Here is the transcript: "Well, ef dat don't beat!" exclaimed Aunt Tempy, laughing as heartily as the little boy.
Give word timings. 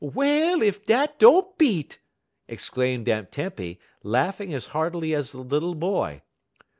"Well, 0.03 0.63
ef 0.63 0.83
dat 0.83 1.19
don't 1.19 1.55
beat!" 1.59 1.99
exclaimed 2.47 3.07
Aunt 3.07 3.31
Tempy, 3.31 3.79
laughing 4.01 4.51
as 4.51 4.65
heartily 4.73 5.13
as 5.13 5.29
the 5.31 5.41
little 5.43 5.75
boy. 5.75 6.23